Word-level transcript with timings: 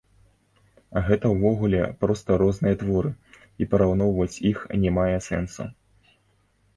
Гэта 1.09 1.25
ўвогуле 1.33 1.81
проста 2.05 2.37
розныя 2.43 2.75
творы, 2.81 3.11
і 3.65 3.67
параўноўваць 3.73 4.41
іх 4.53 4.57
не 4.85 4.89
мае 4.97 5.17
сэнсу. 5.27 5.63